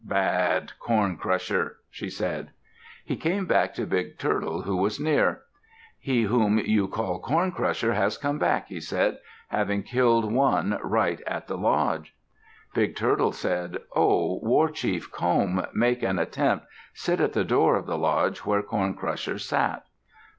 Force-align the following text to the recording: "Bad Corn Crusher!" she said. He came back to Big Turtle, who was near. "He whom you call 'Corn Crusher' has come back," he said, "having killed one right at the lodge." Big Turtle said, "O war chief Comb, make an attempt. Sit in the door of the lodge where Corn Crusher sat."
"Bad 0.03 0.71
Corn 0.79 1.15
Crusher!" 1.15 1.77
she 1.91 2.09
said. 2.09 2.49
He 3.05 3.15
came 3.15 3.45
back 3.45 3.75
to 3.75 3.85
Big 3.85 4.17
Turtle, 4.17 4.63
who 4.63 4.75
was 4.77 4.99
near. 4.99 5.43
"He 5.99 6.23
whom 6.23 6.57
you 6.57 6.87
call 6.87 7.19
'Corn 7.19 7.51
Crusher' 7.51 7.93
has 7.93 8.17
come 8.17 8.39
back," 8.39 8.69
he 8.69 8.79
said, 8.79 9.19
"having 9.49 9.83
killed 9.83 10.31
one 10.33 10.79
right 10.81 11.21
at 11.27 11.45
the 11.45 11.55
lodge." 11.55 12.15
Big 12.73 12.95
Turtle 12.95 13.31
said, 13.31 13.77
"O 13.95 14.39
war 14.41 14.69
chief 14.71 15.11
Comb, 15.11 15.63
make 15.71 16.01
an 16.01 16.17
attempt. 16.17 16.65
Sit 16.95 17.21
in 17.21 17.29
the 17.29 17.43
door 17.43 17.75
of 17.75 17.85
the 17.85 17.95
lodge 17.99 18.39
where 18.39 18.63
Corn 18.63 18.95
Crusher 18.95 19.37
sat." 19.37 19.85